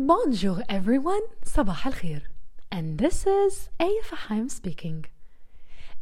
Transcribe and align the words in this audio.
Bonjour 0.00 0.58
everyone. 0.68 1.22
صباح 1.44 1.86
الخير. 1.86 2.30
And 2.74 2.98
this 2.98 3.26
is 3.26 3.70
Aya 3.80 4.02
Fahim 4.10 4.48
speaking. 4.50 5.06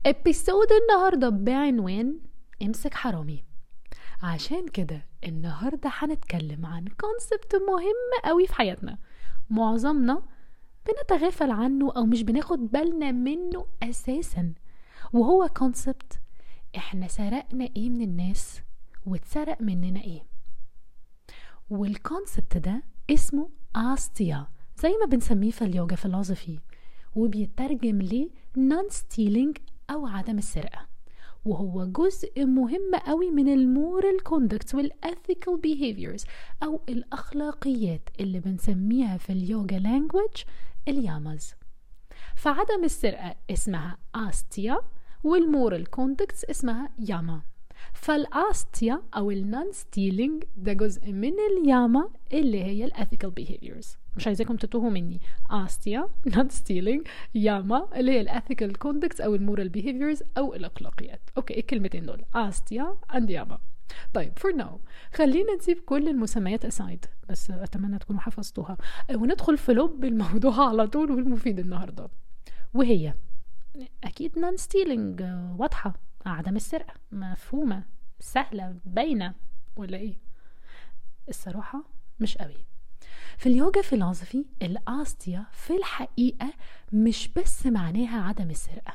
episode 0.07 0.67
النهاردة 0.72 1.29
بعنوان 1.29 2.21
امسك 2.62 2.95
حرامي. 2.95 3.45
عشان 4.22 4.69
كده 4.69 5.06
النهاردة 5.24 5.90
هنتكلم 5.92 6.67
عن 6.67 6.85
concept 6.85 7.54
مهم 7.69 8.31
قوي 8.31 8.46
في 8.46 8.54
حياتنا. 8.54 8.99
معظمنا 9.51 10.22
بنتغافل 10.87 11.51
عنه 11.51 11.92
أو 11.96 12.06
مش 12.06 12.22
بناخد 12.22 12.58
بالنا 12.71 13.12
منه 13.12 13.67
أساسا. 13.83 14.54
وهو 15.12 15.49
concept 15.49 16.20
إحنا 16.77 17.09
سرقنا 17.09 17.69
إيه 17.77 17.91
من 17.91 18.02
الناس؟ 18.02 18.60
واتسرق 19.07 19.62
مننا 19.62 20.01
إيه. 20.01 20.23
وال 21.71 21.90
concept 21.90 22.57
ده 22.57 22.83
اسمه 23.11 23.51
آستيا 23.77 24.47
زي 24.77 24.89
ما 25.01 25.07
بنسميه 25.07 25.51
في 25.51 25.62
ال 25.65 25.71
yoga 25.71 25.97
philosophy 25.97 26.59
وبيترجم 27.15 28.03
ل 28.03 28.31
non 28.59 28.93
stealing 28.95 29.61
أو 29.91 30.07
عدم 30.07 30.39
السرقة 30.39 30.87
وهو 31.45 31.85
جزء 31.85 32.45
مهم 32.47 32.95
قوي 33.07 33.31
من 33.31 33.48
ال 33.48 33.61
moral 33.61 34.23
conducts 34.23 34.77
وال 34.77 34.94
ethical 34.94 35.57
behaviors 35.67 36.27
أو 36.62 36.81
الأخلاقيات 36.89 38.09
اللي 38.21 38.41
بنسميها 38.41 39.17
في 39.19 39.33
ال 39.33 39.42
yoga 39.42 39.79
language 39.79 40.43
الياماز 40.89 41.55
فعدم 42.37 42.84
السرقة 42.84 43.37
اسمها 43.51 43.98
آستيا 44.15 44.79
وال 45.25 45.43
moral 45.43 45.91
conducts 45.91 46.45
اسمها 46.45 46.91
ياما 46.98 47.43
فالآستيا 47.93 49.02
أو 49.16 49.30
ال 49.30 49.41
non 49.41 49.73
stealing 49.73 50.45
ده 50.56 50.73
جزء 50.73 51.12
من 51.12 51.33
الياما 51.51 52.11
اللي 52.33 52.65
هي 52.65 52.91
الethical 52.91 53.31
behaviors. 53.41 53.97
مش 54.17 54.27
عايزاكم 54.27 54.56
تتوهوا 54.56 54.91
مني. 54.91 55.20
آستيا 55.50 56.09
non 56.37 56.48
stealing 56.48 57.06
ياما 57.34 57.89
اللي 57.97 58.12
هي 58.12 58.27
ال 58.27 58.32
ethical 58.32 58.73
conducts 58.84 59.20
أو 59.20 59.34
ال 59.34 59.41
moral 59.41 59.70
behaviors 59.77 60.22
أو 60.39 60.55
الأخلاقيات. 60.55 61.20
okay 61.37 61.59
الكلمتين 61.59 62.06
دول. 62.06 62.25
آستيا 62.34 62.97
and 63.12 63.31
ياما. 63.31 63.59
طيب 64.14 64.39
for 64.39 64.56
now. 64.56 64.78
خلينا 65.14 65.55
نسيب 65.55 65.78
كل 65.78 66.09
المسميات 66.09 66.66
aside. 66.66 67.09
بس 67.28 67.50
أتمنى 67.50 67.98
تكونوا 67.98 68.20
حفظتوها. 68.20 68.77
وندخل 69.14 69.59
في 69.59 69.72
لب 69.72 70.05
الموضوع 70.05 70.69
على 70.69 70.87
طول 70.87 71.11
والمفيد 71.11 71.59
النهاردة. 71.59 72.11
وهي؟ 72.75 73.14
أكيد 74.05 74.39
non 74.39 74.56
stealing 74.56 75.23
واضحة. 75.59 75.94
عدم 76.27 76.56
السرقة. 76.56 76.94
مفهومة. 77.12 77.83
سهلة. 78.20 78.77
باينة. 78.84 79.34
ولا 79.77 79.98
إيه؟ 79.98 80.14
الصراحة 81.28 81.84
مش 82.20 82.36
قوي. 82.39 82.66
في 83.39 83.48
ال 83.48 83.55
yoga 83.55 83.83
philosophy 83.83 84.45
الآستيا 84.62 85.47
في 85.53 85.77
الحقيقة 85.77 86.53
مش 86.92 87.28
بس 87.28 87.66
معناها 87.66 88.20
عدم 88.20 88.50
السرقة 88.50 88.92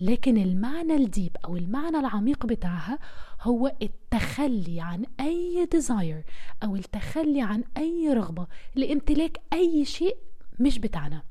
لكن 0.00 0.36
المعنى 0.36 0.94
ال 0.96 1.04
deep 1.04 1.36
أو 1.44 1.56
المعنى 1.56 1.98
العميق 1.98 2.46
بتاعها 2.46 2.98
هو 3.42 3.76
التخلي 3.82 4.80
عن 4.80 5.04
أي 5.20 5.68
desire 5.72 6.24
أو 6.64 6.76
التخلي 6.76 7.42
عن 7.42 7.64
أي 7.76 8.12
رغبة 8.12 8.46
لامتلاك 8.74 9.40
أي 9.52 9.84
شيء 9.84 10.16
مش 10.60 10.78
بتاعنا. 10.78 11.22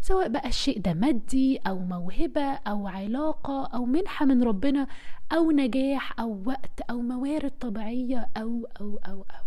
سواء 0.00 0.28
بقى 0.28 0.48
الشيء 0.48 0.80
ده 0.80 0.94
مادي 0.94 1.56
أو 1.66 1.78
موهبة 1.78 2.42
أو 2.52 2.88
علاقة 2.88 3.66
أو 3.66 3.84
منحة 3.86 4.26
من 4.26 4.42
ربنا 4.42 4.86
أو 5.32 5.50
نجاح 5.50 6.20
أو 6.20 6.42
وقت 6.46 6.80
أو 6.90 7.00
موارد 7.00 7.50
طبيعية 7.60 8.28
أو 8.36 8.68
أو 8.80 8.98
أو 9.06 9.20
أو. 9.22 9.44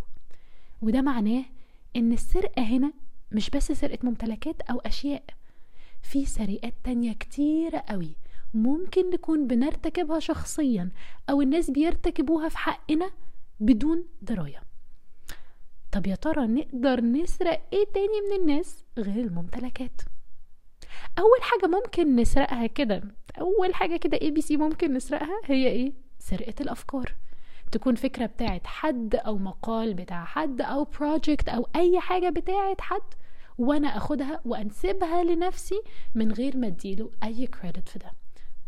وده 0.81 1.01
معناه 1.01 1.43
إن 1.95 2.11
السرقة 2.13 2.61
هنا 2.63 2.93
مش 3.31 3.49
بس 3.49 3.71
سرقة 3.71 3.99
ممتلكات 4.03 4.61
أو 4.61 4.79
أشياء 4.79 5.23
في 6.01 6.25
سرقات 6.25 6.73
تانية 6.83 7.13
كتيرة 7.13 7.83
قوي 7.89 8.15
ممكن 8.53 9.09
نكون 9.09 9.47
بنرتكبها 9.47 10.19
شخصيا 10.19 10.89
أو 11.29 11.41
الناس 11.41 11.69
بيرتكبوها 11.71 12.49
في 12.49 12.57
حقنا 12.57 13.11
بدون 13.59 14.03
دراية. 14.21 14.61
طب 15.91 16.07
يا 16.07 16.15
ترى 16.15 16.47
نقدر 16.47 17.01
نسرق 17.01 17.61
إيه 17.73 17.85
تاني 17.93 18.21
من 18.29 18.41
الناس 18.41 18.83
غير 18.97 19.25
الممتلكات؟ 19.25 20.01
أول 21.19 21.41
حاجة 21.41 21.67
ممكن 21.71 22.15
نسرقها 22.15 22.67
كده 22.67 23.03
أول 23.39 23.73
حاجة 23.73 23.97
كده 23.97 24.19
ABC 24.21 24.57
ممكن 24.57 24.93
نسرقها 24.93 25.41
هي 25.45 25.67
إيه؟ 25.67 25.93
سرقة 26.19 26.53
الأفكار. 26.61 27.15
تكون 27.71 27.95
فكرة 27.95 28.25
بتاعت 28.25 28.67
حد 28.67 29.15
أو 29.15 29.37
مقال 29.37 29.93
بتاع 29.93 30.25
حد 30.25 30.61
أو 30.61 30.83
project 30.83 31.49
أو 31.49 31.67
أي 31.75 31.99
حاجة 31.99 32.29
بتاعت 32.29 32.81
حد 32.81 33.01
وأنا 33.57 33.97
أخدها 33.97 34.41
وأنسبها 34.45 35.23
لنفسي 35.23 35.81
من 36.15 36.31
غير 36.31 36.57
ما 36.57 36.67
أديله 36.67 37.11
أي 37.23 37.47
credit 37.47 37.89
في 37.89 37.99
ده. 37.99 38.11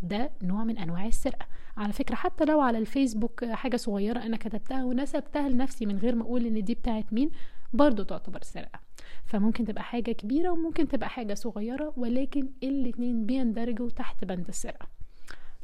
ده 0.02 0.32
نوع 0.42 0.64
من 0.64 0.78
أنواع 0.78 1.06
السرقة. 1.06 1.46
على 1.78 1.94
فكرة 1.94 2.16
حتى 2.16 2.46
لو 2.46 2.62
على 2.62 2.78
الفيسبوك 2.78 3.46
حاجة 3.46 3.78
صغيرة 3.78 4.20
أنا 4.20 4.38
كتبتها 4.38 4.84
ونسبتها 4.84 5.50
لنفسي 5.50 5.86
من 5.86 5.98
غير 5.98 6.16
ما 6.16 6.24
أقول 6.24 6.46
إن 6.46 6.64
دي 6.64 6.74
بتاعت 6.74 7.14
مين 7.14 7.32
برضو 7.74 8.04
تعتبر 8.04 8.40
سرقة. 8.44 8.80
فممكن 9.26 9.66
تبقى 9.66 9.84
حاجة 9.84 10.12
كبيرة 10.12 10.50
وممكن 10.50 10.88
تبقى 10.88 11.10
حاجة 11.10 11.34
صغيرة 11.34 11.94
ولكن 11.98 12.50
الاتنين 12.64 13.26
بيندرجوا 13.26 13.90
تحت 13.90 14.26
بند 14.26 14.48
السرقة. 14.48 14.88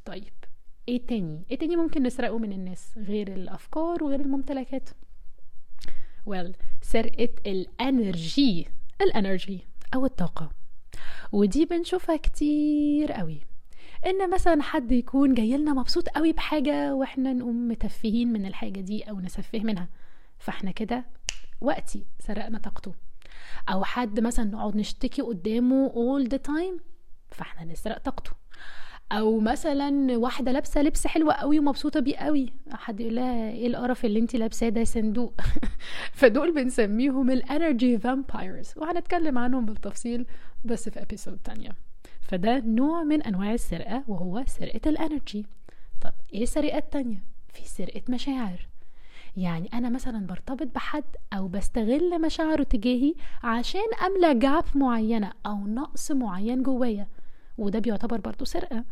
طيب 0.05 0.33
إيه 0.87 1.05
تاني 1.05 1.45
إيه 1.51 1.57
تاني 1.59 1.75
ممكن 1.75 2.03
نسرقه 2.03 2.37
من 2.37 2.51
الناس؟ 2.51 2.97
غير 2.97 3.27
الأفكار 3.27 4.03
وغير 4.03 4.19
الممتلكات. 4.19 4.89
Well 6.29 6.51
سرقة 6.81 7.29
الأنرجي. 7.47 8.67
الأنرجي 9.01 9.67
أو 9.93 10.05
الطاقة. 10.05 10.51
ودي 11.31 11.65
بنشوفها 11.65 12.17
كتير 12.17 13.11
قوي 13.11 13.41
إن 14.05 14.29
مثلا 14.29 14.61
حد 14.61 14.91
يكون 14.91 15.33
جاي 15.33 15.57
لنا 15.57 15.73
مبسوط 15.73 16.09
قوي 16.09 16.33
بحاجة 16.33 16.95
وإحنا 16.95 17.33
نقوم 17.33 17.67
متفهين 17.67 18.33
من 18.33 18.45
الحاجة 18.45 18.79
دي 18.79 19.03
أو 19.03 19.19
نسفه 19.19 19.59
منها. 19.59 19.89
فإحنا 20.39 20.71
كده 20.71 21.05
وقتي 21.61 22.05
سرقنا 22.19 22.59
طاقته. 22.59 22.93
أو 23.69 23.83
حد 23.83 24.19
مثلا 24.19 24.45
نقعد 24.45 24.75
نشتكي 24.75 25.21
قدامه 25.21 25.89
all 25.89 26.27
the 26.29 26.37
time 26.51 26.81
فإحنا 27.31 27.71
نسرق 27.71 27.97
طاقته. 27.97 28.31
أو 29.11 29.39
مثلا 29.39 30.17
واحدة 30.17 30.51
لابسة 30.51 30.81
لبس 30.81 31.07
حلو 31.07 31.31
قوي 31.31 31.59
ومبسوطة 31.59 31.99
بيه 31.99 32.17
قوي 32.17 32.53
حد 32.71 32.99
يقول 32.99 33.15
لها 33.15 33.51
إيه 33.51 33.67
القرف 33.67 34.05
اللي 34.05 34.19
انت 34.19 34.35
لابساه 34.35 34.69
ده 34.69 34.83
صندوق؟ 34.83 35.33
فدول 36.19 36.53
بنسميهم 36.53 37.31
ال 37.31 37.41
energy 37.41 37.99
vampires 37.99 38.73
وهنتكلم 38.77 39.37
عنهم 39.37 39.65
بالتفصيل 39.65 40.25
بس 40.65 40.89
في 40.89 41.01
episode 41.01 41.37
تانية. 41.43 41.69
فده 42.21 42.59
نوع 42.59 43.03
من 43.03 43.21
أنواع 43.21 43.53
السرقة 43.53 44.03
وهو 44.07 44.43
سرقة 44.47 44.89
ال 44.89 44.97
energy 44.97 45.45
طب 46.01 46.13
إيه 46.33 46.45
سرقات 46.45 46.93
تانية؟ 46.93 47.23
في 47.53 47.67
سرقة 47.69 48.01
مشاعر. 48.09 48.67
يعني 49.37 49.69
أنا 49.73 49.89
مثلا 49.89 50.27
برتبط 50.27 50.67
بحد 50.75 51.03
أو 51.33 51.47
بستغل 51.47 52.21
مشاعره 52.21 52.63
تجاهي 52.63 53.13
عشان 53.43 53.81
أملى 54.05 54.39
gap 54.39 54.63
معينة 54.75 55.31
أو 55.45 55.67
نقص 55.67 56.11
معين 56.11 56.63
جوايا 56.63 57.07
وده 57.57 57.79
بيعتبر 57.79 58.19
برضو 58.19 58.45
سرقة. 58.45 58.83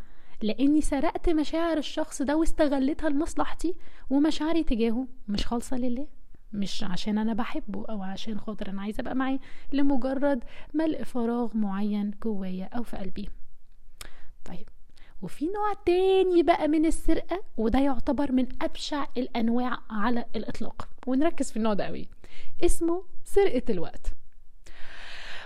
لأني 0.41 0.81
سرقت 0.81 1.29
مشاعر 1.29 1.77
الشخص 1.77 2.21
ده 2.21 2.37
واستغلتها 2.37 3.09
لمصلحتي 3.09 3.75
ومشاعري 4.09 4.63
تجاهه 4.63 5.07
مش 5.27 5.45
خالصة 5.45 5.77
لله 5.77 6.07
مش 6.53 6.83
عشان 6.83 7.17
أنا 7.17 7.33
بحبه 7.33 7.85
أو 7.89 8.03
عشان 8.03 8.39
خاطر 8.39 8.69
أنا 8.69 8.81
عايزة 8.81 9.01
أبقى 9.01 9.15
معاه 9.15 9.39
لمجرد 9.73 10.43
ملء 10.73 11.03
فراغ 11.03 11.57
معين 11.57 12.11
جوايا 12.23 12.65
أو 12.65 12.83
في 12.83 12.97
قلبي. 12.97 13.29
وفي 15.21 15.45
نوع 15.45 15.73
تاني 15.85 16.43
بقى 16.43 16.67
من 16.67 16.85
السرقة 16.85 17.43
وده 17.57 17.79
يعتبر 17.79 18.31
من 18.31 18.47
أبشع 18.61 19.05
الأنواع 19.17 19.77
على 19.89 20.25
الإطلاق. 20.35 20.89
ونركز 21.07 21.51
في 21.51 21.57
النوع 21.57 21.73
ده 21.73 21.85
قوي. 21.85 22.09
اسمه 22.65 23.03
سرقة 23.23 23.63
الوقت. 23.69 24.13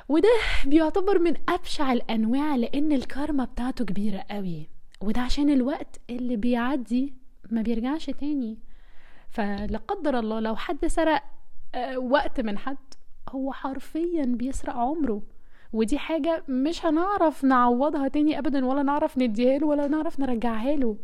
وده 0.09 0.29
بيعتبر 0.65 1.19
من 1.19 1.33
أبشع 1.49 1.93
الأنواع 1.93 2.55
لأن 2.55 2.91
الكارما 2.91 3.45
بتاعته 3.45 3.85
كبيرة 3.85 4.25
قوي. 4.31 4.69
وده 5.01 5.21
عشان 5.21 5.49
الوقت 5.49 5.99
اللي 6.09 6.35
بيعدي 6.35 7.13
ما 7.49 7.61
بيرجعش 7.61 8.05
تاني. 8.05 8.57
فلا 9.29 9.77
قدر 9.87 10.19
الله 10.19 10.39
لو 10.39 10.55
حد 10.55 10.85
سرق 10.85 11.23
وقت 11.97 12.41
من 12.41 12.57
حد 12.57 12.77
هو 13.29 13.53
حرفيا 13.53 14.25
بيسرق 14.25 14.73
عمره. 14.75 15.21
ودي 15.73 15.97
حاجة 15.97 16.43
مش 16.47 16.85
هنعرف 16.85 17.43
نعوضها 17.43 18.07
تاني 18.07 18.39
أبدا 18.39 18.65
ولا 18.65 18.83
نعرف 18.83 19.17
نديها 19.17 19.57
له 19.57 19.67
ولا 19.67 19.87
نعرف 19.87 20.19
نرجعها 20.19 20.75
له. 20.75 20.97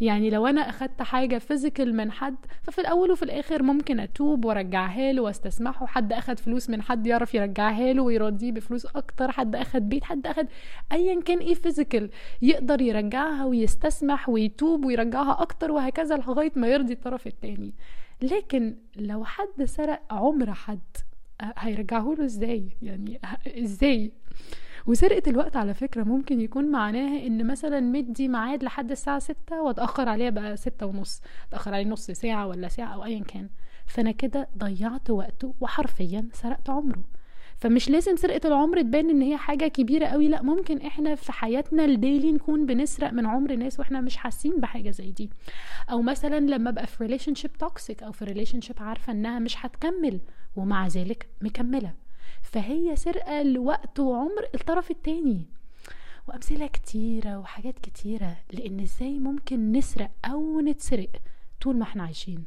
يعني 0.00 0.30
لو 0.30 0.46
أنا 0.46 0.60
أخدت 0.60 1.02
حاجة 1.02 1.38
فيزيكال 1.38 1.96
من 1.96 2.12
حد 2.12 2.36
ففي 2.62 2.80
الأول 2.80 3.10
وفي 3.10 3.22
الآخر 3.22 3.62
ممكن 3.62 4.00
أتوب 4.00 4.44
وأرجعها 4.44 5.12
له 5.12 5.22
وأستسمحه. 5.22 5.86
حد 5.86 6.12
أخد 6.12 6.38
فلوس 6.38 6.70
من 6.70 6.82
حد 6.82 7.06
يعرف 7.06 7.34
يرجعها 7.34 7.92
له 7.92 8.02
ويرضيه 8.02 8.52
بفلوس 8.52 8.86
أكتر. 8.86 9.32
حد 9.32 9.56
أخد 9.56 9.88
بيت 9.88 10.04
حد 10.04 10.26
أخد 10.26 10.46
ايا 10.92 11.20
كان 11.20 11.38
إيه 11.38 11.54
فيزيكال 11.54 12.10
يقدر 12.42 12.80
يرجعها 12.80 13.44
ويستسمح 13.44 14.28
ويتوب 14.28 14.84
ويرجعها 14.84 15.42
أكتر 15.42 15.72
وهكذا 15.72 16.16
لغاية 16.16 16.52
ما 16.56 16.68
يرضي 16.68 16.92
الطرف 16.92 17.26
التاني. 17.26 17.74
لكن 18.22 18.76
لو 18.96 19.24
حد 19.24 19.64
سرق 19.64 20.02
عمر 20.10 20.52
حد 20.52 20.96
هيرجعه 21.40 22.14
له 22.18 22.24
إزاي؟ 22.24 22.68
يعني 22.82 23.20
إزاي؟ 23.46 24.12
وسرقة 24.86 25.30
الوقت 25.30 25.56
على 25.56 25.74
فكرة 25.74 26.02
ممكن 26.04 26.40
يكون 26.40 26.70
معناها 26.70 27.26
إن 27.26 27.46
مثلا 27.46 27.80
مدي 27.80 28.28
ميعاد 28.28 28.64
لحد 28.64 28.90
الساعة 28.90 29.18
ستة 29.18 29.62
واتأخر 29.62 30.08
عليه 30.08 30.30
بقى 30.30 30.56
ستة 30.56 30.86
ونص 30.86 31.22
اتأخر 31.48 31.74
عليه 31.74 31.86
نص 31.86 32.10
ساعة 32.10 32.46
ولا 32.46 32.68
ساعة 32.68 32.94
أو 32.94 33.04
ايا 33.04 33.22
كان. 33.24 33.48
فأنا 33.86 34.10
كده 34.10 34.48
ضيعت 34.58 35.10
وقته 35.10 35.54
وحرفيا 35.60 36.28
سرقت 36.32 36.70
عمره. 36.70 37.04
فمش 37.58 37.90
لازم 37.90 38.16
سرقة 38.16 38.46
العمر 38.48 38.80
تبان 38.82 39.10
إن 39.10 39.22
هي 39.22 39.36
حاجة 39.36 39.68
كبيرة 39.68 40.06
قوي 40.06 40.28
لأ 40.28 40.42
ممكن 40.42 40.78
إحنا 40.80 41.14
في 41.14 41.32
حياتنا 41.32 41.84
ال 41.84 41.92
daily 41.92 42.32
نكون 42.32 42.66
بنسرق 42.66 43.12
من 43.12 43.26
عمر 43.26 43.54
ناس 43.54 43.78
وإحنا 43.80 44.00
مش 44.00 44.16
حاسين 44.16 44.60
بحاجة 44.60 44.90
زي 44.90 45.10
دي. 45.10 45.30
أو 45.90 46.02
مثلا 46.02 46.40
لما 46.40 46.70
أبقى 46.70 46.86
في 46.86 47.04
relationship 47.04 47.52
toxic 47.52 48.02
أو 48.02 48.12
في 48.12 48.24
relationship 48.24 48.76
عارفة 48.80 49.12
إنها 49.12 49.38
مش 49.38 49.56
هتكمل. 49.66 50.20
ومع 50.56 50.86
ذلك 50.86 51.28
مكملة. 51.40 51.94
فهي 52.42 52.96
سرقة 52.96 53.42
لوقت 53.42 54.00
وعمر 54.00 54.48
الطرف 54.54 54.90
التاني. 54.90 55.46
وأمثلة 56.28 56.66
كتيرة 56.66 57.38
وحاجات 57.38 57.78
كتيرة 57.78 58.36
لأن 58.52 58.80
إزاي 58.80 59.18
ممكن 59.18 59.72
نسرق 59.72 60.10
أو 60.24 60.60
نتسرق 60.60 61.10
طول 61.60 61.76
ما 61.76 61.82
إحنا 61.82 62.02
عايشين. 62.02 62.44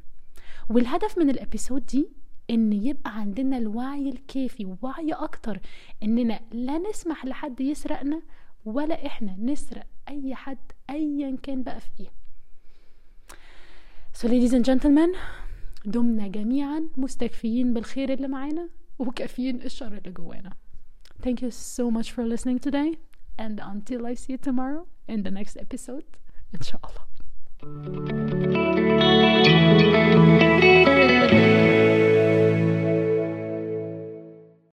والهدف 0.70 1.18
من 1.18 1.30
الإبيسود 1.30 1.86
دي 1.86 2.10
إن 2.50 2.74
يبقى 2.74 3.20
عندنا 3.20 3.58
الوعي 3.58 4.10
الكافي 4.10 4.66
ووعي 4.66 5.14
أكتر 5.14 5.60
إننا 6.04 6.40
لا 6.52 6.78
نسمح 6.78 7.26
لحد 7.26 7.62
يسرقنا 7.62 8.22
ولا 8.66 9.06
إحنا 9.06 9.36
نسرق 9.40 9.88
أي 10.10 10.36
حد 10.36 10.58
ايا 10.90 11.38
كان 11.44 11.64
بقى 11.64 11.80
في 11.80 11.90
إيه. 12.00 12.10
So 14.14 14.28
ladies 14.28 14.54
and 14.54 14.66
gentlemen 14.66 15.16
دمنا 15.86 16.28
جميعا 16.28 16.90
مستكفيين 16.98 17.74
بالخير 17.74 18.14
اللي 18.14 18.28
معانا 18.28 18.70
وكافيين 19.00 19.62
الشر 19.62 19.98
اللي 19.98 20.12
جوانا 20.12 20.54
Thank 21.24 21.42
you 21.42 21.52
so 21.52 21.92
much 21.92 22.12
for 22.12 22.24
listening 22.26 22.60
today 22.60 22.98
and 23.38 23.60
until 23.60 24.06
I 24.06 24.14
see 24.16 24.34
you 24.34 24.38
tomorrow 24.38 24.84
in 25.10 25.24
the 25.24 25.32
next 25.32 25.58
episode 25.58 26.06
إن 26.56 26.62
شاء 26.62 26.82
الله 26.90 28.59